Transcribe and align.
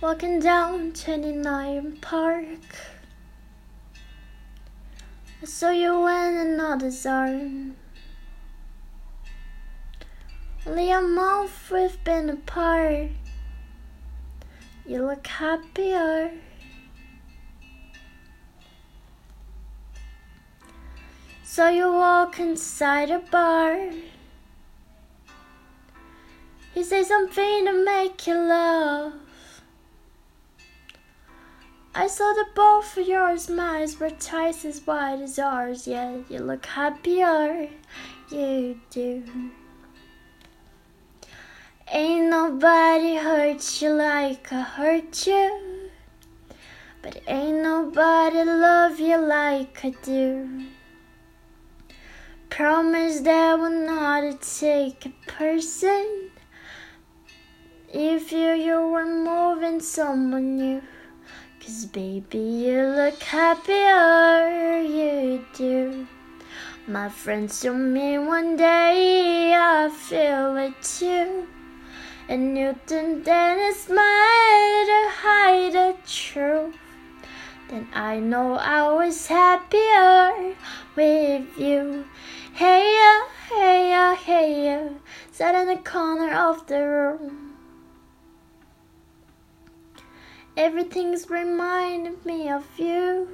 Walking 0.00 0.40
down 0.40 0.94
29 0.94 1.98
Park. 2.00 2.46
I 5.42 5.44
saw 5.44 5.68
you 5.68 6.06
in 6.06 6.38
another's 6.38 7.04
arm. 7.04 7.76
Only 10.66 10.90
a 10.90 11.02
month 11.02 11.70
we've 11.70 12.02
been 12.02 12.30
apart. 12.30 13.10
You 14.86 15.04
look 15.04 15.26
happier. 15.26 16.30
So 21.44 21.68
you 21.68 21.92
walk 21.92 22.40
inside 22.40 23.10
a 23.10 23.18
bar. 23.18 23.90
He 26.72 26.84
says 26.84 27.08
something 27.08 27.66
to 27.66 27.84
make 27.84 28.26
you 28.26 28.38
laugh. 28.38 29.12
I 31.92 32.06
saw 32.06 32.32
that 32.34 32.54
both 32.54 32.96
of 32.96 33.08
your 33.08 33.36
smiles 33.36 33.98
were 33.98 34.10
twice 34.10 34.64
as 34.64 34.86
wide 34.86 35.20
as 35.20 35.40
ours, 35.40 35.88
yet 35.88 36.30
you 36.30 36.38
look 36.38 36.64
happier, 36.64 37.68
you 38.30 38.80
do. 38.90 39.24
Ain't 41.90 42.30
nobody 42.30 43.16
hurt 43.16 43.82
you 43.82 43.90
like 43.90 44.52
I 44.52 44.60
hurt 44.60 45.26
you, 45.26 45.90
but 47.02 47.20
ain't 47.26 47.62
nobody 47.64 48.44
love 48.44 49.00
you 49.00 49.18
like 49.18 49.84
I 49.84 49.90
do. 50.04 50.66
Promise 52.50 53.20
that 53.22 53.58
we'll 53.58 53.70
not 53.70 54.40
take 54.42 55.06
a 55.06 55.12
person 55.26 56.30
if 57.92 58.30
you, 58.30 58.52
you 58.52 58.80
were 58.86 59.04
moving 59.04 59.80
someone 59.80 60.56
new. 60.56 60.82
Cause 61.70 61.86
baby, 61.86 62.38
you 62.66 62.82
look 62.82 63.22
happier, 63.22 64.80
you 64.82 65.44
do. 65.54 66.04
My 66.88 67.08
friends 67.08 67.60
told 67.60 67.78
me 67.78 68.18
one 68.18 68.56
day 68.56 69.54
I 69.54 69.88
feel 69.88 70.56
it 70.56 70.74
too. 70.82 71.46
And 72.28 72.54
Newton 72.54 73.22
Dennis 73.22 73.88
might 73.88 75.10
hide 75.22 75.72
the 75.72 75.94
truth. 76.08 76.74
Then 77.68 77.86
I 77.94 78.18
know 78.18 78.54
I 78.54 78.92
was 78.92 79.28
happier 79.28 80.56
with 80.96 81.56
you. 81.56 82.04
Hey 82.52 82.98
ya, 82.98 83.14
hey 83.48 83.90
ya, 83.90 84.16
hey 84.16 84.64
ya, 84.66 84.88
sat 85.30 85.54
in 85.54 85.68
the 85.68 85.76
corner 85.88 86.34
of 86.34 86.66
the 86.66 86.80
room. 86.84 87.49
Everything's 90.60 91.30
reminding 91.30 92.18
me 92.26 92.50
of 92.50 92.66
you. 92.76 93.26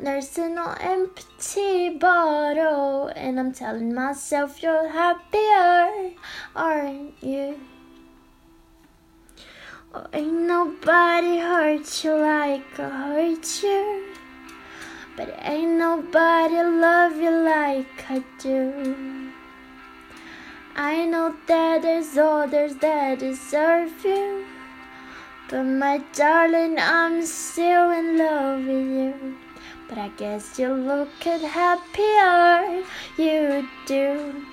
There's 0.00 0.36
an 0.38 0.58
empty 0.58 1.90
bottle, 1.90 3.06
and 3.14 3.38
I'm 3.38 3.52
telling 3.52 3.94
myself 3.94 4.60
you're 4.60 4.88
happier, 4.88 6.10
aren't 6.56 7.14
you? 7.22 7.60
Oh, 9.94 10.04
ain't 10.12 10.32
nobody 10.32 11.38
hurt 11.38 12.02
you 12.02 12.16
like 12.16 12.80
I 12.80 12.88
hurt 12.88 13.62
you, 13.62 14.12
but 15.16 15.32
ain't 15.42 15.78
nobody 15.78 16.60
love 16.60 17.14
you 17.20 17.30
like 17.30 18.10
I 18.10 18.24
do. 18.40 19.30
I 20.74 21.04
know 21.04 21.36
that 21.46 21.82
there's 21.82 22.18
others 22.18 22.74
that 22.76 23.20
deserve 23.20 24.04
you. 24.04 24.51
But 25.52 25.64
my 25.64 25.98
darling, 26.14 26.78
I'm 26.78 27.26
still 27.26 27.90
in 27.90 28.16
love 28.16 28.60
with 28.60 28.88
you. 28.98 29.36
But 29.86 29.98
I 29.98 30.08
guess 30.16 30.58
you 30.58 30.72
look 30.72 31.26
at 31.26 31.42
happier, 31.42 32.82
you 33.18 33.68
do. 33.84 34.46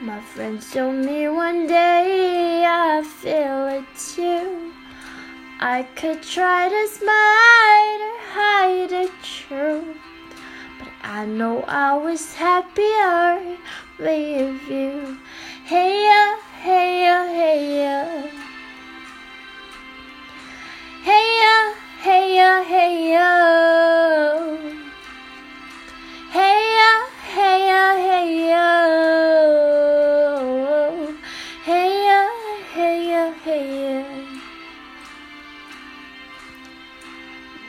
My 0.00 0.18
friends 0.22 0.72
told 0.72 0.94
me 0.94 1.28
one 1.28 1.66
day 1.66 2.64
I 2.66 3.02
feel 3.02 3.68
it 3.68 3.84
too. 4.14 4.72
I 5.60 5.82
could 5.94 6.22
try 6.22 6.70
to 6.70 6.88
smile 6.88 8.00
or 8.08 8.18
hide 8.32 8.88
the 8.88 9.10
truth. 9.22 9.98
But 10.78 10.88
I 11.02 11.26
know 11.26 11.64
I 11.68 11.98
was 11.98 12.34
happier 12.34 13.58
with 13.98 14.70
you. 14.70 15.18
Hey 15.66 16.08